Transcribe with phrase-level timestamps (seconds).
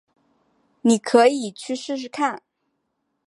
[0.81, 2.41] 妳可以去试试看